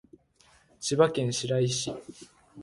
[0.79, 1.93] 千葉県白井市